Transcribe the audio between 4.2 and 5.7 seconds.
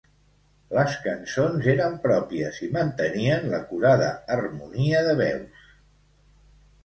harmonia de veus.